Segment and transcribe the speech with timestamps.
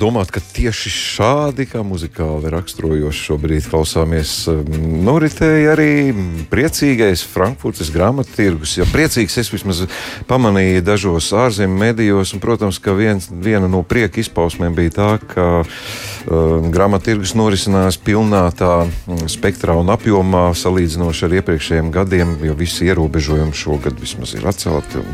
[0.00, 4.64] nu gribētu domāt, ka tieši šādi, kā muzikāli raksturojoši šobrīd klausāmies, um,
[5.04, 6.12] noritēja arī
[6.50, 8.78] priecīgais Frankfurtes grāmatu tirgus.
[8.78, 9.86] Ja priecīgs es vismaz
[10.26, 15.46] pamanīju dažos ārzemju medijos, un, protams, ka viens, viena no prieka izpausmēm bija tā, ka
[15.62, 22.56] uh, grāmatu tirgus norisinās pilnā tā mm, spektrā un apjomā salīdzinoši ar iepriekšējiem gadiem, jo
[22.56, 25.04] visi ierobežojumi šogad vismaz ir atcelti.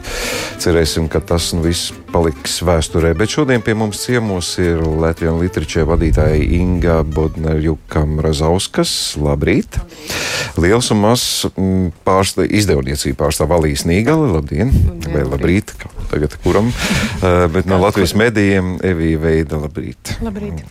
[0.63, 3.11] Cerēsim, ka tas nu, viss paliks vēsturē.
[3.19, 8.91] Bet šodien pie mums ciemos ir Latvijas literačē vadītāja Inga Bodnerjuka Mrazauskas.
[9.21, 9.77] Labrīt!
[10.57, 14.31] Liels un mazs mm, pārstāv, izdevniecība pārstāv Valīs Nīgali.
[14.33, 14.73] Labdien!
[15.11, 15.75] Vai labrīt!
[16.09, 16.73] Tagad kuram?
[16.73, 19.61] uh, bet no Latvijas medijiem Evija Veida.
[19.67, 20.17] Labrīt!
[20.25, 20.65] Labrīt!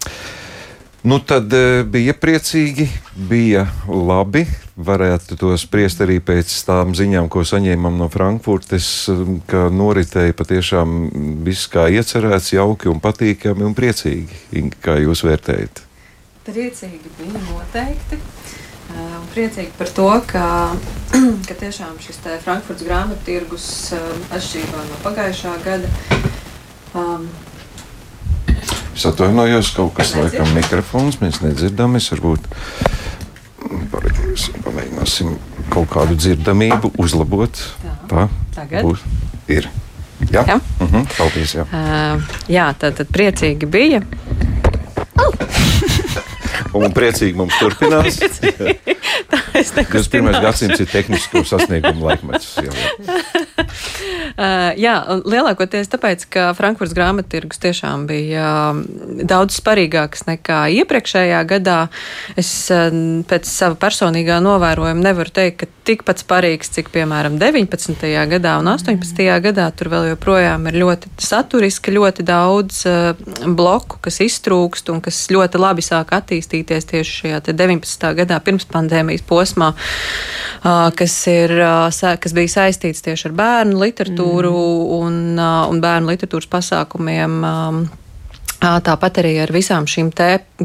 [1.05, 2.89] Nu, tad uh, bija priecīgi,
[3.29, 9.69] bija labi varētu to spriest arī pēc tām ziņām, ko saņēmām no Frankfurtes, um, ka
[9.71, 10.95] noritēja patiešām
[11.47, 14.67] viss kā iecerēts, jauki un patīkami un priecīgi.
[14.83, 15.81] Kā jūs vērtējat?
[16.45, 18.19] Priecīgi bija noteikti.
[18.85, 20.45] Uh, un priecīgi par to, ka,
[21.47, 25.89] ka tiešām šis Frankfurts grāmatu tirgus um, atšķirībā no pagājušā gada.
[26.95, 27.25] Um,
[28.95, 32.45] es atvainojos, kaut kas laikam mikrofons, mēs nedzirdam, es varbūt
[34.65, 35.35] Pamēģināsim
[35.73, 37.61] kaut kādu dzirdamību uzlabot.
[38.09, 39.03] Tā, tagad būs.
[39.51, 39.69] Ir.
[40.31, 40.59] Jā, jā.
[40.79, 41.17] Uh mhm, -huh.
[41.17, 41.55] paldies.
[41.55, 44.01] Jā, uh, jā tad, tad priecīgi bija.
[46.75, 48.19] Un priecīgi mums turpinās.
[49.31, 50.09] Tā es nekas.
[50.11, 50.41] 21.
[50.43, 52.55] gadsimts ir tehnisko sasniegumu laikmets.
[52.61, 53.45] Jā, jā.
[54.35, 54.93] Uh, jā,
[55.23, 58.81] lielākoties tāpēc, ka Frankfurts grāmattirgus tiešām bija um,
[59.23, 61.77] daudz sparīgāks nekā iepriekšējā gadā.
[62.35, 62.89] Es uh,
[63.29, 68.03] pēc sava personīgā novērojuma nevaru teikt, ka tikpat sparīgs, cik piemēram 19.
[68.33, 69.23] gadā un 18.
[69.45, 69.69] gadā.
[69.77, 73.15] Tur vēl joprojām ir ļoti saturiski, ļoti daudz uh,
[73.47, 78.11] bloku, kas iztrūkst un kas ļoti labi sāk attīstīties tieši šajā 19.
[78.19, 79.44] gadā pirms pandēmijas posmā,
[80.97, 81.53] kas, ir,
[81.93, 84.95] kas bija saistīts tieši ar bērnu literatūru mm.
[84.97, 87.37] un, un bērnu literatūras pasākumiem.
[88.65, 90.09] Tāpat arī ar visām šīm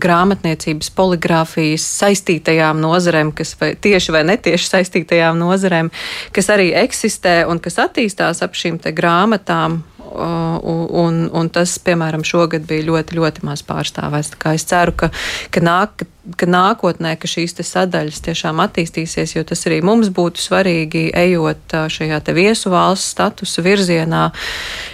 [0.00, 5.90] grāmatniecības, poligrāfijas saistītajām nozarēm, kas vai tieši vai netieši saistītajām nozarēm,
[6.32, 9.82] kas arī eksistē un kas attīstās ap šīm grāmatām
[10.20, 14.36] un, un, un tas, piemēram, šogad bija ļoti, ļoti maz pārstāvēts.
[14.54, 15.10] Es ceru, ka,
[15.54, 16.04] ka, nāk,
[16.36, 22.20] ka nākotnē ka šīs sadaļas tiešām attīstīsies, jo tas arī mums būtu svarīgi, ejot šajā
[22.36, 24.24] viesu valsts statusa virzienā.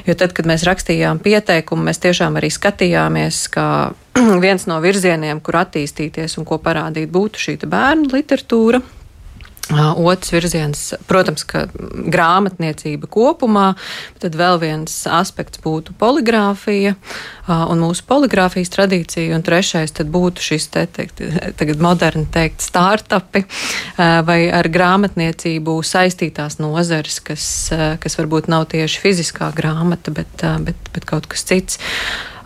[0.06, 3.66] Jo tad, kad mēs rakstījām pieteikumu, mēs tiešām arī skatījāmies, ka
[4.44, 8.82] viens no virzieniem, kur attīstīties un ko parādīt, būtu šī bērnu literatūra.
[9.74, 13.72] Otrs virziens, protams, ka grāmatniecība kopumā,
[14.22, 16.94] tad vēl viens aspekts būtu poligrāfija
[17.50, 21.24] un mūsu poligrāfijas tradīcija, un trešais tad būtu šis te, teikt,
[21.58, 23.42] tagad moderni teikt, startupi
[23.98, 27.50] vai ar grāmatniecību saistītās nozares, kas,
[28.02, 31.82] kas varbūt nav tieši fiziskā grāmata, bet, bet, bet kaut kas cits.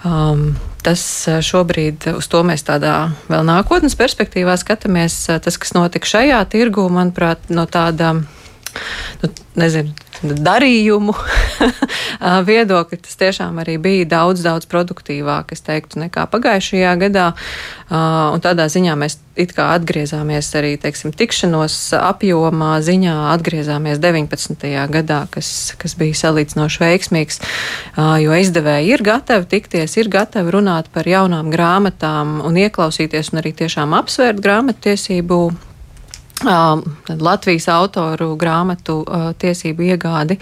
[0.09, 0.55] Um,
[0.85, 1.03] tas
[1.45, 5.17] šobrīd uz to mēs tādā vēl nākotnes perspektīvā skatāmies.
[5.45, 11.15] Tas, kas notika šajā tirgu, manuprāt, no tāda nu, nezinu, darījumu
[12.51, 17.31] viedokļa, tas tiešām arī bija daudz, daudz produktīvāk, es teiktu, nekā pagājušajā gadā.
[17.91, 24.69] Un tādā ziņā mēs it kā atgriezāmies arī, teiksim, tikšanos apjomā ziņā, atgriezāmies 19.
[24.93, 27.41] gadā, kas, kas bija salīdzinoši veiksmīgs,
[28.25, 33.55] jo izdevēji ir gatavi tikties, ir gatavi runāt par jaunām grāmatām un ieklausīties un arī
[33.63, 35.43] tiešām apsvērt grāmatiesību
[36.41, 39.01] Latvijas autoru grāmatu
[39.41, 40.39] tiesību iegādi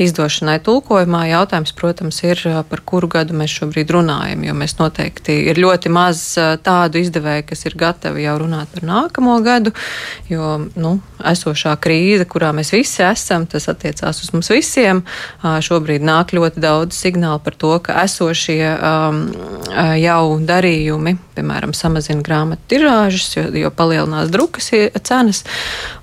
[0.00, 1.24] izdošanai tulkojumā.
[1.30, 6.22] Jautājums, protams, ir, par kuru gadu mēs šobrīd runājam, jo mēs noteikti ir ļoti maz
[6.64, 9.74] tādu izdevēju, kas ir gatavi jau runāt par nākamo gadu,
[10.30, 15.02] jo nu, esošā krīze, kurā mēs visi esam, tas attiecās uz mums visiem.
[15.42, 19.24] Šobrīd nāk ļoti daudz signālu par to, ka esošie um,
[19.98, 24.70] jau darījumi, piemēram, samazina grāmatu tirāžas, jo, jo palielinās drukas
[25.06, 25.42] cenas.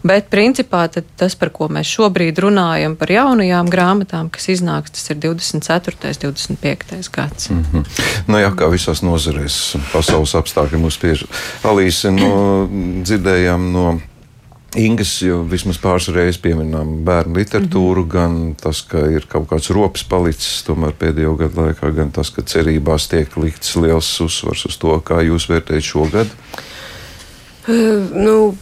[0.08, 5.22] Bet principā tas, par ko mēs šobrīd runājam, par jaunajām grāmatām, kas iznāks, tas ir
[5.24, 5.96] 24.
[6.28, 7.12] un 25.
[7.14, 7.50] gads.
[7.50, 8.04] Mm -hmm.
[8.28, 11.26] nu, jā, kā visās nozarēs, pasaules apstākļi mums spiež.
[11.64, 12.68] Alīse, no,
[13.04, 14.00] dzirdējām no.
[14.76, 18.12] Ingas jau vismaz pāris reizes pieminām bērnu literatūru, mm -hmm.
[18.12, 22.42] gan tas, ka ir kaut kāds rops palicis tomēr pēdējo gadu laikā, gan tas, ka
[22.42, 26.30] cerībās tiek likts liels uzsvars uz to, kā jūs vērtējat šo gadu.
[27.68, 28.58] Uh, nu,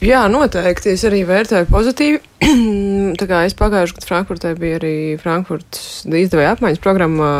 [0.00, 0.94] Jā, noteikti.
[0.96, 2.20] Es arī vērtēju pozitīvi.
[3.20, 7.32] tā kā es pagājušajā gadā Frankfurtē biju arī Frankfurtas izdevēja apmaiņas programmā,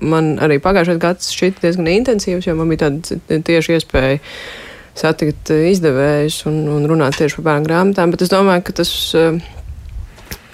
[0.00, 4.22] man arī pagājušais gads šķita diezgan intensīvs, jo man bija tāda tieši iespēja
[4.96, 8.92] satikt izdevējus un, un runāt tieši par bērnu grāmatām, bet es domāju, ka tas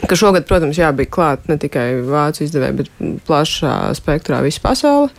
[0.09, 2.93] ka šogad, protams, jā, bija klāt ne tikai vācu izdevēji, bet
[3.29, 5.11] plašā spektrā visa pasaule,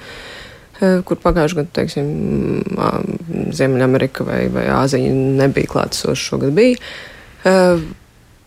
[1.07, 2.07] kur pagājušajā gadā, teiksim,
[3.55, 6.79] Ziemeļamerika vai, vai Āzija nebija klātesoša, šogad bija.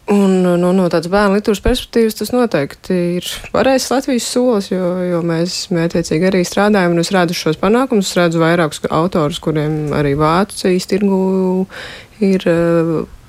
[0.06, 5.19] Un no, no tādas bērnu literatūras perspektīvas tas noteikti ir pareizs Latvijas solis, jo, jo
[5.26, 10.14] mēs mētiecīgi arī strādājam, un es redzu šos panākumus, es redzu vairākus autorus, kuriem arī
[10.20, 11.19] Vācijas tirgu
[12.23, 12.47] ir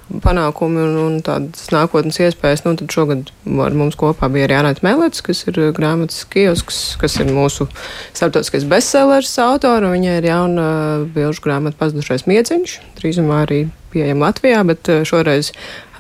[0.08, 2.64] panākumi un, un tādas nākotnes iespējas.
[2.66, 3.32] Nu, tad šogad
[3.66, 7.68] ar mums kopā bija arī Anāta Melets, kas ir grāmatas kiosks, kas ir mūsu
[8.14, 9.92] starptautiskais bestsellers autora.
[9.96, 10.70] Viņa ir jauna
[11.16, 15.52] bilžu grāmata pazudušais mieciņš, drīzumā arī pieejama Latvijā, bet šoreiz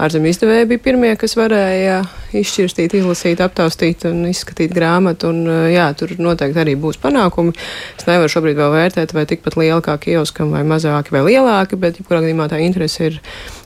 [0.01, 2.01] ārzemju izdevēji bija pirmie, kas varēja
[2.37, 5.31] izšķirstīt, izlasīt, aptaustīt un izskatīt grāmatu.
[5.33, 7.55] Un, jā, tur noteikti arī būs panākumi.
[7.97, 12.01] Es nevaru šobrīd vēl vērtēt, vai tikpat liela kā kioskam, vai mazāki, vai lielāki, bet
[12.01, 13.21] jebkurā gadījumā tā interese ir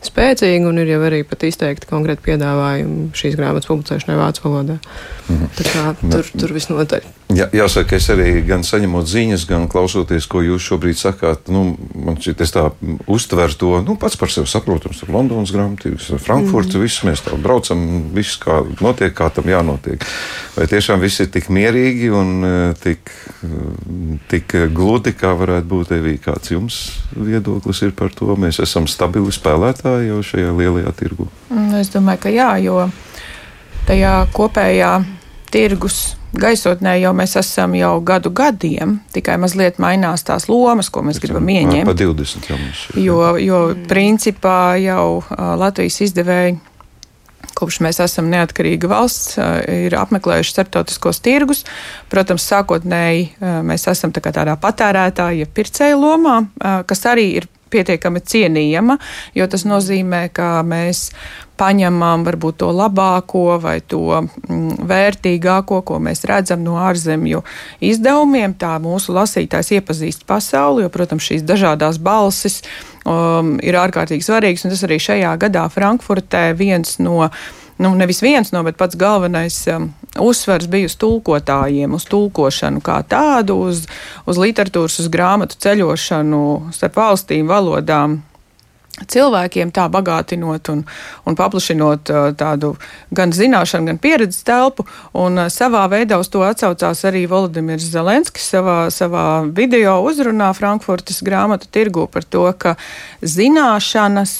[0.06, 4.78] spēcīga un ir jau arī pat izteikti konkrēti piedāvājumi šīs grāmatas publicēšanai vācu valodā.
[5.28, 5.52] Mhm.
[5.58, 7.21] Tā kā tur, tur viss noteikti.
[7.32, 12.18] Jā, jāsaka, es arī gan saņemot ziņas, gan klausoties, ko jūs šobrīd sakāt, nu, man
[12.20, 12.66] šķiet, es tā
[13.12, 16.84] uztveru to, nu, pats par sevi saprotams, tur Londonas grāmatības, Frankfurts, mm.
[16.84, 17.84] viss mēs tā braucam,
[18.16, 20.04] viss kā notiek, kā tam jānotiek.
[20.58, 22.48] Vai tiešām viss ir tik mierīgi un
[22.82, 23.14] tik,
[24.32, 26.82] tik gludi, kā varētu būt Evī, kāds jums
[27.16, 28.36] viedoklis ir par to?
[28.40, 31.30] Mēs esam stabili spēlētāji jau šajā lielajā tirgu.
[31.52, 32.88] Mm, es domāju, ka jā, jo
[33.88, 34.96] tajā kopējā
[35.52, 36.02] tirgus
[36.38, 41.48] gaisotnē jau mēs esam jau gadu gadiem, tikai mazliet mainās tās lomas, ko mēs gribam
[41.52, 41.88] ieņemt.
[41.90, 42.84] Pa 20 jau mums.
[42.96, 45.24] Jo, jo principā jau
[45.60, 46.60] Latvijas izdevēji
[47.58, 49.36] kopš mēs esam neatkarīga valsts,
[49.70, 51.66] ir apmeklējuši starptautiskos tirgus.
[52.10, 53.28] Protams, sākotnēji
[53.68, 56.40] mēs esam tā tādā patērētāja, pircēja lomā,
[56.90, 58.98] kas arī ir pietiekami cienījama,
[59.38, 61.10] jo tas nozīmē, ka mēs
[61.62, 67.44] paņemam varbūt to labāko vai to mm, vērtīgāko, ko mēs redzam no ārzemju
[67.92, 68.56] izdevumiem.
[68.58, 72.62] Tā mūsu lasītājs iepazīst pasauli, jo, protams, šīs dažādās balsis
[73.06, 77.30] um, ir ārkārtīgi svarīgas, un tas arī šajā gadā Frankfurtē viens no
[77.78, 83.02] nu, nevis viens no, bet pats galvenais um, uzsvers bija uz tulkotājiem, uz tulkošanu kā
[83.08, 83.86] tādu, uz,
[84.26, 86.44] uz literatūras, uz grāmatu ceļošanu
[86.76, 88.22] starp valstīm, valodām.
[89.02, 90.82] Cilvēkiem tā bagātinot un,
[91.26, 92.74] un paplašinot uh, tādu
[93.16, 94.86] gan zināšanu, gan pieredzes telpu,
[95.18, 101.24] un uh, savā veidā uz to atsaucās arī Volodimirs Zelenskis savā, savā video uzrunā Frankfurtas
[101.26, 102.76] grāmatu tirgu par to, ka
[103.24, 104.36] zināšanas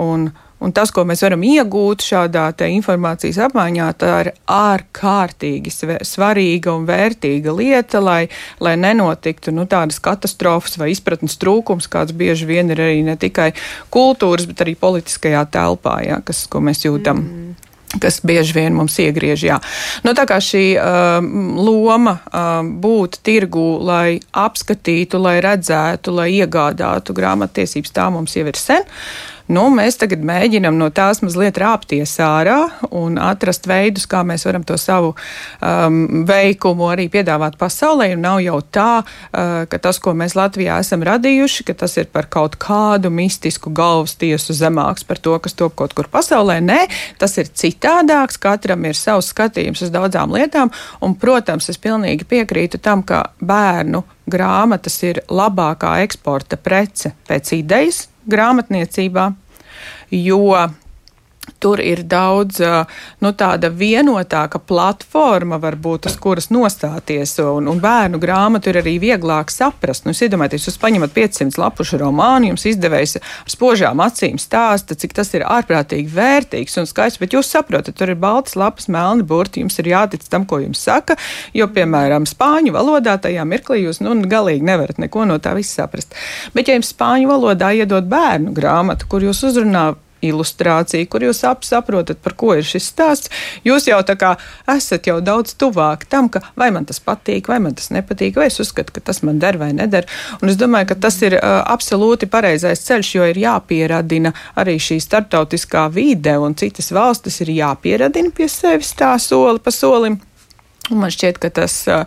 [0.00, 0.30] un
[0.64, 7.52] Un tas, ko mēs varam iegūt šādā informācijas apmaiņā, tā ir ārkārtīgi svarīga un vērtīga
[7.52, 8.22] lieta, lai,
[8.64, 13.50] lai nenotiktu nu, tādas katastrofas vai izpratnes trūkums, kāds bieži vien ir arī ne tikai
[13.92, 17.22] kultūras, bet arī politiskajā telpā, ja, kas, ko mēs jūtam.
[17.22, 17.54] Mm
[18.02, 19.44] kas bieži vien mums iegriež.
[19.46, 19.56] Jā.
[20.04, 21.22] Nu, tā kā šī uh,
[21.56, 28.58] loma uh, būt tirgu, lai apskatītu, lai redzētu, lai iegādātu grāmattiesības, tā mums jau ir
[28.60, 28.84] sen.
[28.84, 32.58] Uh, Nu, mēs tagad mēģinam no tās mazliet rāpties ārā
[32.90, 38.08] un atrast veidus, kā mēs varam to savu um, veikumu arī piedāvāt pasaulē.
[38.16, 42.08] Un nav jau tā, uh, ka tas, ko mēs Latvijā esam radījuši, ka tas ir
[42.10, 46.58] par kaut kādu mistisku galvas tiesu zemāks par to, kas top kaut kur pasaulē.
[46.66, 46.80] Nē,
[47.22, 50.74] tas ir citādāks, katram ir savs skatījums uz daudzām lietām.
[51.06, 58.08] Un, protams, es pilnīgi piekrītu tam, ka bērnu grāmatas ir labākā eksporta prece pēc idejas
[58.30, 59.30] grāmatniecībā,
[60.10, 60.40] jo
[61.62, 62.60] Tur ir daudz
[63.24, 69.52] nu, tāda vienotāka platforma, varbūt, uz kuras nostāties, un, un bērnu grāmatu ir arī vieglāk
[69.52, 70.04] saprast.
[70.06, 75.32] Nu, iedomājieties, jūs paņemat 500 lapušu romānu, jums izdevējs ar spožām acīm stāsta, cik tas
[75.36, 79.78] ir ārprātīgi vērtīgs un skaists, bet jūs saprotat, tur ir balts lapas, melni burti, jums
[79.80, 81.16] ir jātic tam, ko jums saka,
[81.56, 86.14] jo, piemēram, spāņu valodā tajā mirklī jūs nu, galīgi nevarat neko no tā viss saprast.
[86.54, 92.18] Bet, ja jums spāņu valodā iedod bērnu grāmatu, kur jūs uzrunājat, ilustrācija, kur jūs saprotat,
[92.22, 93.32] par ko ir šis stāsts.
[93.66, 94.34] Jūs jau tā kā
[94.76, 98.48] esat jau daudz tuvāk tam, ka vai man tas patīk, vai man tas nepatīk, vai
[98.50, 100.06] es uzskatu, ka tas man der vai neder.
[100.40, 105.00] Un es domāju, ka tas ir uh, absolūti pareizais ceļš, jo ir jāpieradina arī šī
[105.02, 110.20] starptautiskā vide un citas valstis ir jāpieradina pie sevis tā soli pa solim.
[110.90, 112.04] Un man šķiet, ka tas uh,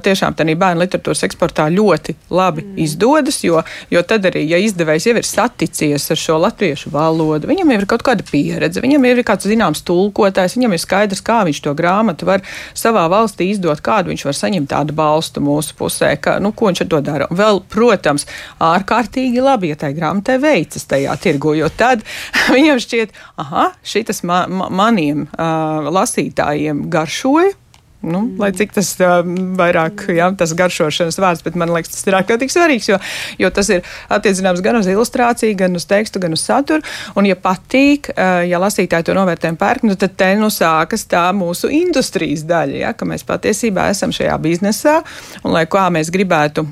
[0.00, 2.78] tiešām tādā bērnu literatūras eksportā ļoti labi mm.
[2.80, 3.60] izdodas, jo,
[3.92, 8.04] jo tad arī, ja izdevējs jau ir saticies ar šo latviešu valodu, viņam ir kaut
[8.06, 12.44] kāda pieredze, viņam ir kāds zināms tulkotājs, viņam ir skaidrs, kā viņš to grāmatu var
[12.72, 16.84] savā valstī izdot, kādu viņš var saņemt tādu balstu mūsu pusē, ka, nu, ko viņš
[16.86, 17.28] ar to dara.
[17.28, 18.24] Vēl, protams,
[18.64, 22.06] ārkārtīgi labi, ja tai grāmatai veicas tajā tirgu, jo tad
[22.56, 27.56] viņam šķiet, aha, šitas ma ma maniem uh, lasītājiem garšoja
[28.00, 28.36] Nu, mm.
[28.38, 29.26] Lai cik tas uh,
[29.58, 32.98] vairāk, jā, tas garšošanas vārds, bet man liekas, tas ir ārkārtīgi svarīgs, jo,
[33.42, 33.82] jo tas ir
[34.14, 36.86] attiecināms gan uz ilustrāciju, gan uz tekstu, gan uz saturu.
[37.18, 41.26] Un, ja patīk, uh, ja lasītāji to novērtējumu pērk, nu, tad te nu sākas tā
[41.34, 45.00] mūsu industrijas daļa, ja, ka mēs patiesībā esam šajā biznesā
[45.42, 46.68] un lai kā mēs gribētu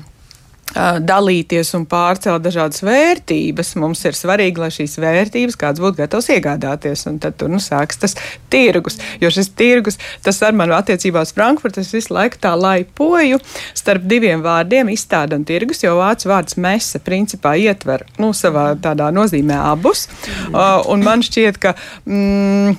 [0.75, 3.73] dalīties un pārcelt dažādas vērtības.
[3.79, 7.05] Mums ir svarīgi, lai šīs vērtības kāds būtu gatavs iegādāties.
[7.09, 8.17] Un tad tur nu, sāks tas
[8.51, 8.99] tirgus.
[9.21, 13.39] Jo šis tirgus, tas ar manu attiecībā uz Frankfurtu, es visu laiku tā laipoju
[13.77, 19.09] starp diviem vārdiem- izstāde un tirgus, jo vācu vārds mese principā ietver nu, savā tādā
[19.13, 20.07] nozīmē abus.
[20.47, 22.77] Uh, un man šķiet, ka mm,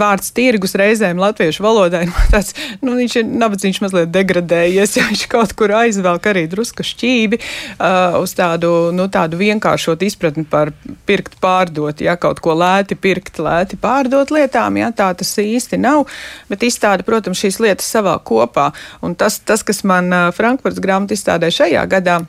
[0.00, 5.28] vārds tirgus reizēm latviešu valodā ir tāds, nu, viņš ir nabadzīgs mazliet degradējies, ja viņš
[5.28, 7.38] kaut kur aizvelk arī drusku šķiet ticību,
[7.78, 10.72] uh, uz tādu, nu, tādu vienkāršotu izpratni par
[11.06, 16.06] pirkt, pārdot, ja kaut ko lēti pirkt, lēti pārdot lietām, ja tā tas īsti nav,
[16.50, 18.70] bet izstāda, protams, šīs lietas savā kopā.
[19.02, 22.20] Un tas, tas kas man uh, Frankfurts grāmatu izstādē šajā gadā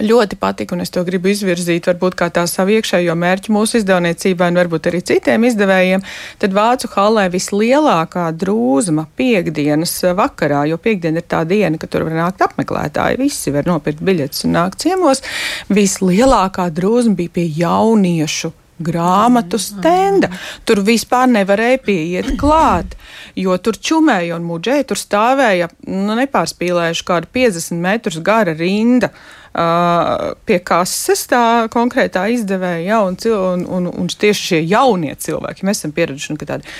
[0.00, 4.50] ļoti patika, un es to gribu izvirzīt varbūt kā tā savu iekšējo mērķu mūsu izdevniecībai,
[4.52, 6.04] un varbūt arī citiem izdevējiem,
[6.42, 12.18] tad Vācu halē vislielākā drūzma piekdienas vakarā, jo piekdiena ir tā diena, kad tur var
[12.24, 15.22] nākt apmeklētāji, visi var nopirkt biļetes un nākt ciemos,
[15.70, 20.30] vislielākā drūzma bija pie jauniešu grāmatu stenda.
[20.64, 22.96] Tur vispār nevarēja pieiet klāt,
[23.38, 29.12] jo tur čumēja un muģēja, tur stāvēja, nu, nepārspīlējuši kādu 50 metrus gara rinda.
[29.50, 35.82] Pie kases tā konkrētā izdevēja, ja, un, un, un, un tieši šie jaunie cilvēki, mēs
[35.82, 36.70] esam pieraduši, nu, ka tādi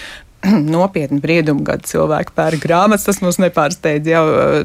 [0.75, 4.09] nopietni briedumu gadu cilvēki pērk grāmatas, tas mūs nepārsteidz.
[4.09, 4.23] Jau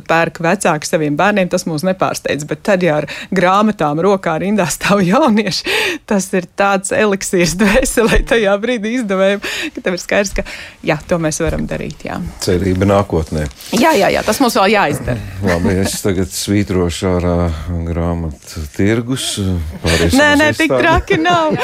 [0.08, 2.48] pērk vecāki saviem bērniem, tas mūs nepārsteidz.
[2.48, 5.76] Bet tad, ja ar grāmatām rokā rindā stāv jaunieši,
[6.10, 9.44] tas ir tāds eliksīrs dvēselē tajā brīdī izdevējiem,
[9.76, 10.46] ka tev ir skaidrs, ka
[10.86, 12.08] jā, to mēs varam darīt.
[12.08, 12.22] Jā.
[12.46, 13.48] Cerība nākotnē.
[13.76, 15.20] Jā, jā, jā, tas mums vēl jāizdara.
[15.50, 17.36] Labi, es tagad svītrošu ārā
[17.90, 19.36] grāmatu tirgus.
[20.16, 21.56] Nē, nē, tik traki nav.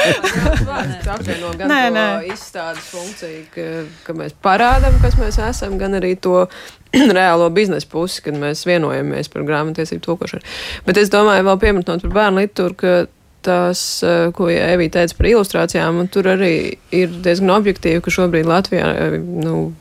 [1.72, 2.06] nē, nē.
[2.32, 3.66] Izstādes funkcija, ka
[4.06, 6.46] ka mēs parādām, kas mēs esam, gan arī to
[7.18, 10.46] reālo biznesa pusi, kad mēs vienojamies par grāmatiesību tulkošanu.
[10.86, 12.94] Bet es domāju, vēl pieminot par bērnu literatūru, ka
[13.42, 18.46] tas, eh, ko Evija teica par ilustrācijām, un tur arī ir diezgan objektīvi, ka šobrīd
[18.48, 19.72] Latvijā eh, nu,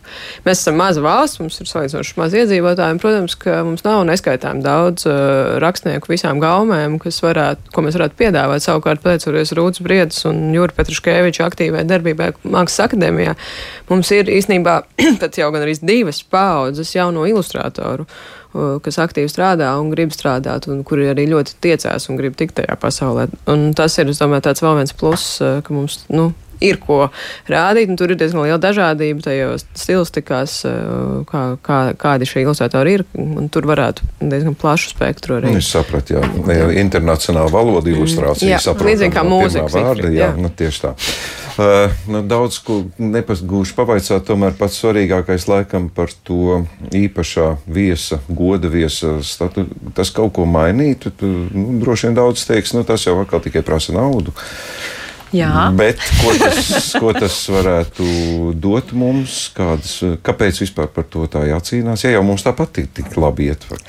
[0.46, 4.64] mēs esam maza valsts, mums ir salīdzinoši maz iedzīvotāji, un, protams, ka mums nav neskaitām
[4.66, 8.66] daudz uh, rakstnieku visām gaumēm, kas varētu, ko mēs varētu piedāvāt.
[8.66, 13.36] Savukārt, pateicoties Rūtas Briedis un Jūra Petruškeviča aktīvai darbībai Mākslas akadēmijā,
[13.92, 14.78] mums ir īstenībā
[15.22, 18.08] pat jau gan arī divas paudzes jauno ilustrātoru
[18.52, 22.76] kas aktīvi strādā un grib strādāt, un kuri arī ļoti tiecās un grib tikt tajā
[22.82, 23.30] pasaulē.
[23.52, 27.08] Un tas ir, es domāju, tāds vēl viens pluss, ka mums, nu, ir ko
[27.50, 30.58] rādīt, un tur ir diezgan liela dažādība tajos stilistikās,
[31.30, 33.06] kā, kā, kādi šie ilustrātori ir,
[33.54, 35.56] tur varētu diezgan plašu spektru arī.
[35.58, 36.70] Es sapratu, jā, jā.
[36.84, 38.58] internacionāla valoda ilustrācija.
[38.58, 39.70] Jā, līdzīgi kā mūzika.
[39.74, 40.34] Vārda, jā, jā.
[40.38, 40.94] Nu, tieši tā.
[41.58, 46.62] Uh, nu, daudz ko nepagūšu pavaicāt, tomēr pats svarīgākais laikam par to
[46.96, 49.66] īpašā viesa, goda viesa statu.
[49.98, 53.66] Tas kaut ko mainītu, tu, nu, droši vien daudz teiks, nu, tas jau atkal tikai
[53.68, 54.36] prasa naudu.
[55.36, 55.70] Jā.
[55.76, 58.06] Bet ko tas, ko tas varētu
[58.60, 59.46] dot mums?
[59.56, 62.04] Kādas, kāpēc vispār par to tā jācīnās?
[62.04, 63.80] Ja jau mums tāpat ir tik labi ietver.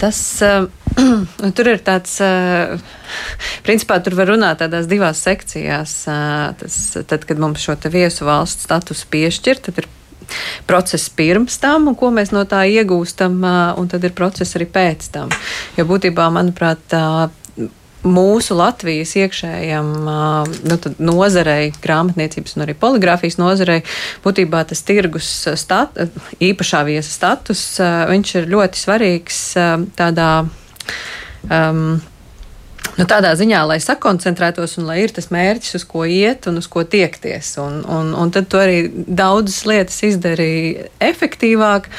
[0.00, 0.68] Tas uh,
[1.56, 2.76] tur ir tāds, uh,
[3.66, 5.98] principā tur var runāt tādās divās sekcijās.
[6.08, 9.90] Uh, tas, tad, kad mums šo viesu valsts statusu piešķir, tad ir
[10.66, 13.42] process pirms tam, un ko mēs no tā iegūstam,
[13.78, 15.30] un tad ir process arī pēc tam.
[15.78, 16.96] Jo būtībā, manuprāt,
[18.06, 19.88] mūsu Latvijas iekšējam
[20.66, 23.80] nu, nozarei, grāmatniecības un arī poligrāfijas nozarei,
[24.24, 25.98] būtībā tas tirgus stat,
[26.42, 29.42] īpašā viesa status, viņš ir ļoti svarīgs
[29.98, 30.30] tādā.
[31.46, 31.98] Um,
[32.96, 36.68] Nu, tādā ziņā, lai sakoncentrētos un lai ir tas mērķis, uz ko iet un uz
[36.70, 37.50] ko tiekties.
[37.60, 41.90] Un, un, un tad to arī daudzas lietas izdarīja efektīvāk.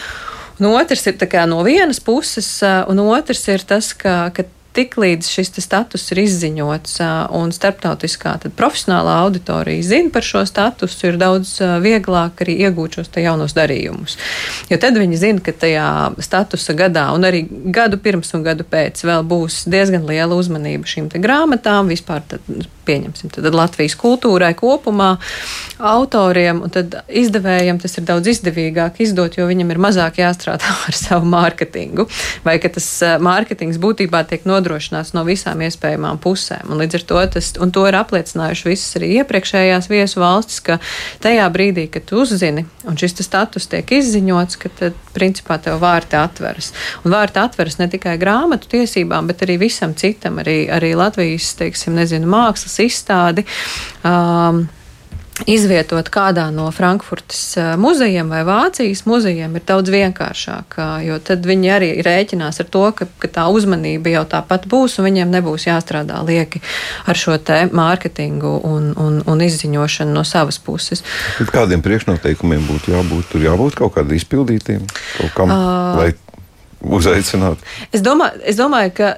[0.58, 4.48] Un otrs ir no vienas puses, un otrs ir tas, ka, ka
[4.78, 7.00] tiklīdz šis status ir izziņots
[7.38, 13.56] un starptautiskā profesionālā auditorija zina par šo statusu, ir daudz vieglāk arī iegūt šos jaunos
[13.58, 14.18] darījumus.
[14.72, 15.90] Jo tad viņi zina, ka tajā
[16.24, 21.12] statusa gadā un arī gadu pirms un gadu pēc vēl būs diezgan liela uzmanība šīm
[21.18, 22.26] grāmatām, vispār
[22.88, 25.14] pieņemsim, tad Latvijas kultūrai kopumā,
[25.78, 26.74] autoriem un
[27.08, 32.08] izdevējiem tas ir daudz izdevīgāk izdot, jo viņam ir mazāk jāstrādā ar savu mārketingu,
[32.48, 32.88] vai ka tas
[33.24, 36.72] mārketings būtībā tiek nodrošināts no visām iespējamām pusēm.
[36.72, 40.80] Un līdz ar to tas, un to ir apliecinājuši visas arī iepriekšējās viesu valstis, ka
[41.24, 46.18] tajā brīdī, kad tu uzzini, un šis status tiek izziņots, ka tad, principā, tev vārti
[46.20, 46.72] atveras.
[47.04, 51.98] Un vārti atveras ne tikai grāmatu tiesībām, bet arī visam citam, arī, arī Latvijas, teiksim,
[51.98, 53.46] nezinu, mākslas izstādi.
[54.06, 54.66] Um,
[55.46, 61.72] izvietot kādā no Frankfurtas eh, muzejiem vai Vācijas muzejiem ir daudz vienkāršāk, jo tad viņi
[61.74, 66.24] arī rēķinās ar to, ka, ka tā uzmanība jau tāpat būs un viņiem nebūs jāstrādā
[66.26, 66.62] lieki
[67.06, 71.04] ar šo te mārketingu un, un, un izziņošanu no savas puses.
[71.38, 73.30] Bet kādiem priekšnoteikumiem būtu jābūt?
[73.34, 74.88] Tur jābūt kaut kādiem izpildītiem,
[75.20, 76.10] kaut kam, uh, lai
[76.82, 77.62] uzaicinātu?
[77.92, 79.14] Es domāju, es domāju, ka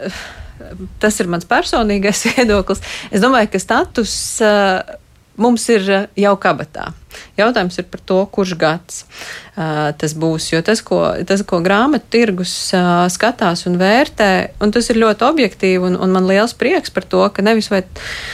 [1.01, 2.83] tas ir mans personīgais viedoklis.
[3.11, 4.15] Es domāju, ka status.
[5.39, 5.85] Mums ir
[6.19, 6.89] jau kabatā.
[7.39, 10.49] Jautājums ir par to, kurš gads uh, tas būs.
[10.51, 15.25] Jo tas, ko, tas, ko grāmatu tirgus uh, skatās un vērtē, un tas ir ļoti
[15.29, 17.81] objektīvi, un, un man liels prieks par to, ka nevis, vai,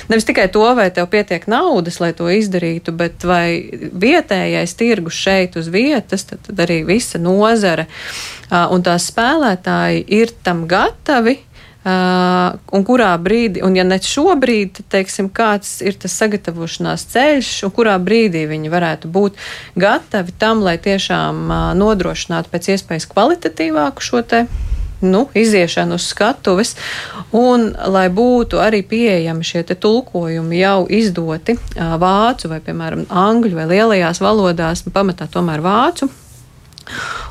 [0.09, 3.47] nevis tikai to, vai tev pietiek naudas, lai to izdarītu, bet vai
[3.93, 10.33] vietējais tirgus šeit uz vietas, tad, tad arī visa nozare uh, un tās spēlētāji ir
[10.45, 11.37] tam gatavi.
[11.37, 11.54] Uh,
[11.85, 17.73] un kurā brīdī, un ja ne šobrīd, tad teiksim, kāds ir tas sagatavošanās ceļš, un
[17.75, 19.37] kurā brīdī viņi varētu būt
[19.77, 24.45] gatavi tam, lai tiešām uh, nodrošinātu pēc iespējas kvalitatīvāku šo te
[25.05, 26.73] nu, iziešanu uz skatuves,
[27.35, 33.69] un lai būtu arī pieejami šie tulkojumi jau izdoti uh, vācu vai, piemēram, angļu vai
[33.75, 36.09] lielajās valodās, pamatā tomēr vācu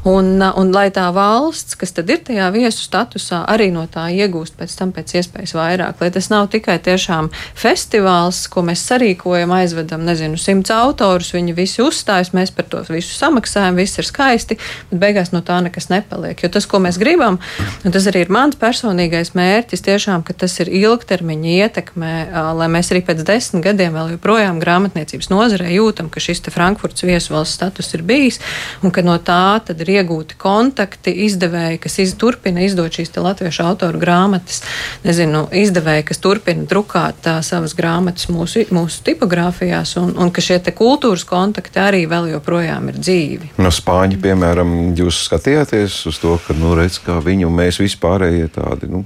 [0.05, 4.59] Un, un lai tā valsts, kas tad ir tajā viesu statusā, arī no tā iegūst
[4.59, 6.03] pēc tam pēc iespējas vairāk.
[6.03, 11.81] Lai tas nav tikai tiešām festivāls, ko mēs sarīkojam, aizvedam, nezinu, simts autorus, viņi visi
[11.85, 14.59] uzstājas, mēs par to visu samaksājam, viss ir skaisti,
[14.91, 16.43] bet beigās no tā nekas nepaliek.
[16.45, 17.39] Jo tas, ko mēs gribam,
[17.85, 22.15] un tas arī ir mans personīgais mērķis, tiešām, ka tas ir ilgtermiņa ietekmē,
[22.59, 27.57] lai mēs arī pēc desmit gadiem vēl joprojām grāmatniecības nozarē jūtam, ka šis Frankfurts viesvalsts
[27.57, 28.41] status ir bijis
[28.85, 33.65] un ka no tā tad ir iegūti kontakti, izdevēji, kas iz, turpina izdot šīs latviešu
[33.65, 34.63] autoru grāmatas,
[35.05, 40.61] nezinu, izdevēji, kas turpina drukāt tā, savas grāmatas mūsu, mūsu tipogrāfijās, un, un ka šie
[40.75, 43.55] kultūras kontakti arī vēl joprojām ir dzīvi.
[43.63, 48.51] No Spāņa, piemēram, jūs skatījāties uz to, ka, nu, redz, kā viņi un mēs vispārējie
[48.59, 49.05] tādi, nu,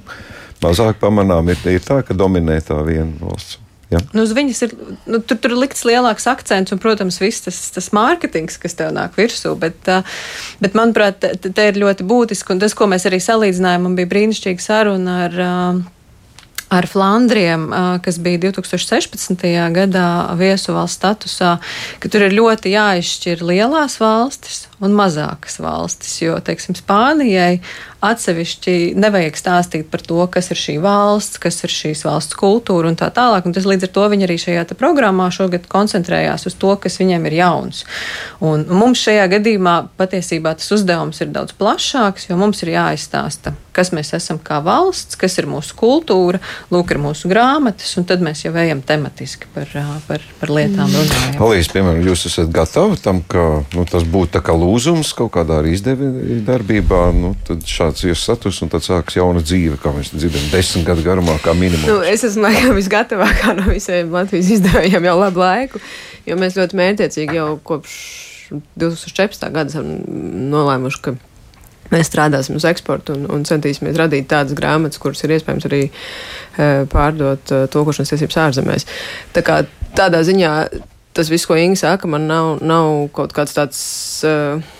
[0.64, 3.60] mazāk pamanām, ir, ir tā, ka dominē tā viena valsts.
[3.88, 4.00] Ja?
[4.12, 4.72] Nu, uz viņas ir
[5.08, 9.16] nu, tur, tur likts lielāks akcents, un, protams, viss tas, tas mārketings, kas tev nāk
[9.16, 9.54] virsū.
[9.60, 9.88] Bet,
[10.60, 14.64] bet manuprāt, te, te ir ļoti būtiski, un tas, ko mēs arī salīdzinājām, bija brīnišķīga
[14.64, 15.46] saruna ar.
[16.68, 17.62] Ar Flandriem,
[18.04, 19.46] kas bija 2016.
[19.72, 21.54] gadā viesu valsts statusā,
[21.96, 26.18] ka tur ir ļoti jāizšķir lielās valstis un mazākas valstis.
[26.22, 27.60] Jo, teiksim, Spānijai
[28.04, 32.98] atsevišķi nevajag stāstīt par to, kas ir šī valsts, kas ir šīs valsts kultūra un
[32.98, 33.48] tā tālāk.
[33.48, 37.26] Un tas līdz ar to viņi arī šajā programmā šogad koncentrējās uz to, kas viņiem
[37.26, 37.84] ir jauns.
[38.44, 43.90] Un mums šajā gadījumā patiesībā tas uzdevums ir daudz plašāks, jo mums ir jāizstāsta, kas
[43.94, 46.38] mēs esam kā valsts, kas ir mūsu kultūra,
[46.74, 49.74] lūk, ir mūsu grāmatas, un tad mēs jau ejam tematiski par,
[50.06, 51.36] par, par lietām runājam.
[51.48, 55.58] Alīs, piemēram, jūs esat gatavi tam, ka nu, tas būtu tā kā lūzums kaut kādā
[55.66, 60.48] izdevuma darbībā, nu, tad šā tāds iesatus, un tad sākas jauna dzīve, kā mēs dzirdam,
[60.52, 61.88] desmit gadu garumā, kā minimums.
[61.88, 65.80] Nu, es esmu laikam visgatavākā no visiem Latvijas izdevējiem jau labu laiku,
[66.28, 67.96] jo mēs ļoti mērķiecīgi jau kopš
[68.80, 69.48] 2014.
[69.52, 69.88] gada esam
[70.52, 71.16] nolēmuši, ka
[71.92, 76.68] mēs strādāsim uz eksportu un, un centīsimies radīt tādas grāmatas, kuras ir iespējams arī e,
[76.92, 78.88] pārdot e, tulkošanas tiesības ārzemēs.
[79.36, 79.62] Tā kā
[79.96, 80.52] tādā ziņā
[81.18, 83.80] tas viss, ko Inga saka, man nav, nav kaut kāds tāds.
[84.26, 84.76] Uh,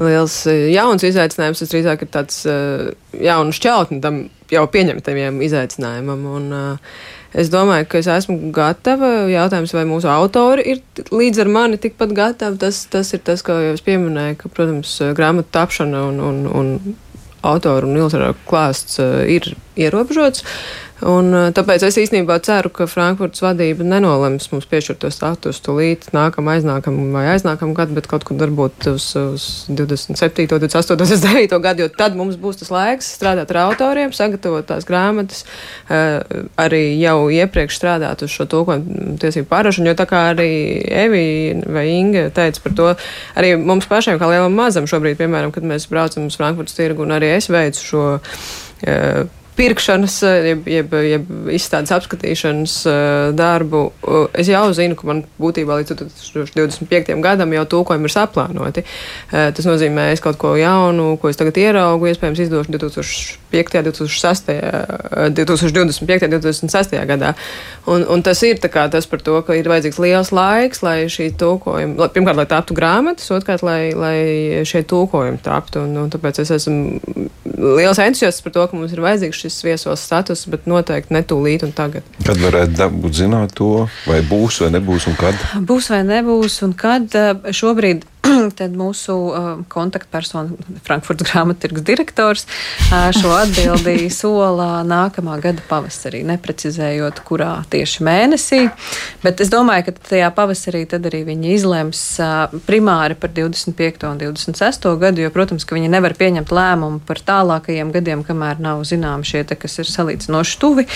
[0.00, 1.62] liels eh, jauns izaicinājums.
[1.62, 2.88] Tas drīzāk ir tāds uh,
[3.22, 6.24] jauns šķautni tam jau pieņemtamiem izaicinājumam.
[6.38, 6.96] Un, uh,
[7.34, 9.12] es domāju, ka es esmu gatava.
[9.30, 10.82] Jautājums, vai mūsu autori ir
[11.14, 14.98] līdz ar mani tikpat gatavi, tas, tas ir tas, ko jau es pieminēju, ka, protams,
[15.16, 16.98] grāmatu tapšana un, un, un
[17.44, 20.46] autoru un ilgtermiņa klāsts uh, ir ierobežots.
[21.02, 26.06] Un, uh, tāpēc es īstenībā ceru, ka Frankfurtas vadība nenolems mums piešķirt to statusu tūlīt
[26.14, 31.82] nākam, aiznākam vai aiznākam gadu, bet kaut kur varbūt uz, uz 27, 28, 29 gadu,
[31.82, 35.42] jo tad mums būs tas laiks strādāt ar autoriem, sagatavot tās grāmatas,
[35.90, 36.22] uh,
[36.62, 40.50] arī jau iepriekš strādāt uz šo tulkojumu tiesību pārrašanu, jo tā kā arī
[41.04, 41.26] Evi
[41.74, 42.90] vai Inga teica par to,
[43.34, 47.18] arī mums pašiem, kā lielam mazam šobrīd, piemēram, kad mēs braucam uz Frankfurtas tirgu un
[47.18, 52.96] arī es veicu šo uh, pirkšanas, eh, jeb, jeb, jeb izstādes apskatīšanas uh,
[53.36, 57.14] darbu, uh, es jau zinu, ka man būtībā līdz 2025.
[57.24, 58.84] gadam jau tūkojumi ir saplānoti.
[59.30, 62.74] Tas nozīmē, es kaut ko jaunu, ko es tagad ieraugu, iespējams izdošu
[63.54, 63.94] 2005.
[63.94, 64.50] 2006.
[65.34, 66.28] 2025.
[66.28, 67.06] 2026.
[67.06, 67.34] gadā.
[67.86, 72.08] Un, un tas ir tas par to, ka ir vajadzīgs liels laiks, lai šī tūkojuma,
[72.14, 75.84] pirmkārt, lai taptu grāmatas, otrkārt, lai, lai šie tūkojumi taptu.
[75.84, 77.28] Un, un tāpēc es esmu
[77.78, 81.74] liels entuziasts par to, ka mums ir vajadzīgs šis viesos status, bet noteikti netūlīt un
[81.76, 82.06] tagad.
[82.24, 85.46] Kad varētu dabūt zināt to, vai būs vai nebūs un kad?
[85.68, 87.14] Būs vai nebūs un kad
[87.54, 88.08] šobrīd
[88.58, 92.46] tad mūsu uh, kontaktpersona, Frankfurts grāmattirgus direktors,
[92.88, 98.60] uh, šo atbildi solā nākamā gada pavasarī, neprecizējot, kurā tieši mēnesī.
[99.24, 104.08] Bet es domāju, ka tajā pavasarī tad arī viņi izlems uh, primāri par 25.
[104.08, 104.88] un 26.
[105.00, 109.44] gadu, jo, protams, ka viņi nevar pieņemt lēmumu par tālākajiem gadiem, kamēr nav zināmi šie,
[109.48, 110.86] te, kas ir salīdzinoši tuvi.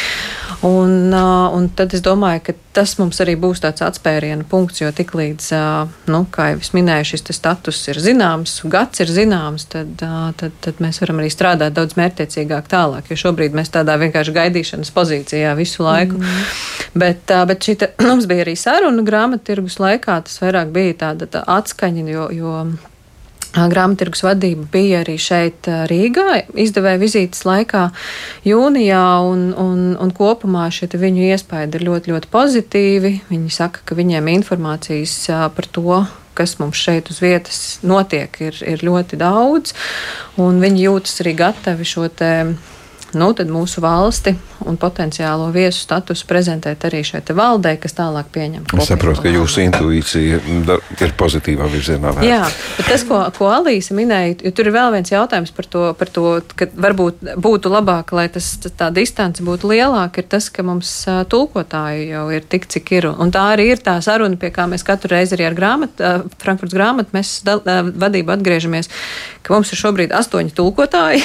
[0.67, 5.51] Un, un tad es domāju, ka tas mums arī būs tāds atspēriena punkts, jo tiklīdz,
[6.11, 9.95] nu, kā jau es minēju, šis status ir zināms, gads ir zināms, tad,
[10.41, 13.11] tad, tad mēs varam arī strādāt daudz mērķiecīgāk tālāk.
[13.11, 16.21] Jo šobrīd mēs tādā vienkārši gaidīšanas pozīcijā visu laiku.
[16.21, 16.45] Mm.
[16.99, 21.45] Bet, bet šī te, mums bija arī saruna grāmattirgus laikā, tas vairāk bija tāda tā
[21.59, 22.31] atskaņa, jo.
[22.35, 22.55] jo
[23.49, 27.87] Grāmattirgus vadība bija arī šeit, Rīgā, izdevēja vizītes laikā,
[28.47, 33.13] jūnijā, un, un, un kopumā šie viņu iespaidi ir ļoti, ļoti pozitīvi.
[33.33, 35.17] Viņi saka, ka viņiem informācijas
[35.57, 36.03] par to,
[36.39, 39.75] kas mums šeit uz vietas notiek, ir, ir ļoti daudz,
[40.41, 42.33] un viņi jūtas arī gatavi šo te
[43.17, 44.35] nu, mūsu valsti
[44.69, 48.67] un potenciālo viesu statusu prezentēt arī šai valdei, kas tālāk pieņem.
[48.77, 50.41] Es saprotu, ka jūsu intuīcija
[50.99, 52.13] ir pozitīvā virzienā.
[52.17, 52.27] Vērt.
[52.27, 52.43] Jā,
[52.77, 56.13] bet tas, ko, ko Alīsa minēja, jo tur ir vēl viens jautājums par to, par
[56.13, 56.27] to
[56.59, 60.93] ka varbūt būtu labāk, lai tas, tā distance būtu lielāka, ir tas, ka mums
[61.31, 63.11] tulkotāji jau ir tik, cik ir.
[63.15, 66.77] Un tā arī ir tā saruna, pie kā mēs katru reizi arī ar grāmatu, Frankfurts
[66.77, 68.91] grāmatu, mēs vadību atgriežamies,
[69.43, 71.25] ka mums ir šobrīd astoņi tulkotāji.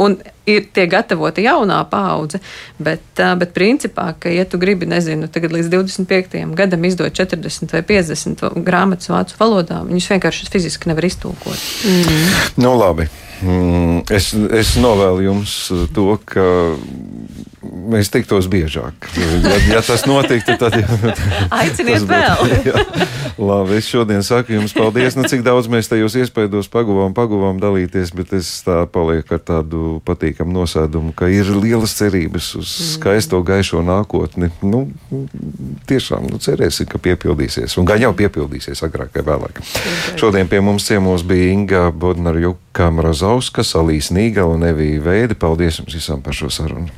[0.00, 0.16] Un
[0.50, 2.40] ir tiek gatavota jaunā paudze,
[2.82, 6.40] bet, bet principā, ka, ja tu gribi, nezinu, tagad līdz 25.
[6.58, 11.68] gadam izdot 40 vai 50 grāmatas vācu valodā, viņus vienkārši fiziski nevar iztulkot.
[11.86, 12.34] Mm.
[12.64, 13.06] Nu, labi.
[13.44, 15.56] Mm, es, es novēlu jums
[15.94, 16.44] to, ka
[17.94, 19.08] mēs tiktos biežāk.
[19.18, 21.12] Ja, ja tas notiktu, tad jau
[21.54, 22.54] aiciniet vēl.
[22.68, 22.82] Jā.
[23.38, 25.16] Labi, es šodien saku jums paldies.
[25.18, 29.98] Nu, cik daudz mēs tajos iespējos paguvām, paguvām dalīties, bet es tā palieku ar tādu
[30.06, 32.90] patīkamu nosēdumu, ka ir lielas cerības uz mm.
[32.94, 34.52] skaisto gaišo nākotni.
[34.62, 34.84] Nu,
[35.90, 37.78] tiešām nu, cerēsim, ka piepildīsies.
[37.80, 39.62] Un gan jau piepildīsies agrāk vai vēlāk.
[40.20, 45.38] Šodien pie mums ciemos bija Inga Bodnarjuka Mrazauska, Salīs Nīga un Evija Veida.
[45.38, 46.92] Paldies jums visam par šo sarunu!